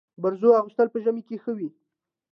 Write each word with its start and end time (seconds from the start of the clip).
برزو 0.21 0.57
اغوستل 0.59 0.87
په 0.91 0.97
ژمي 1.03 1.21
کي 1.27 1.35
ښه 1.43 1.51
وي. 1.57 1.69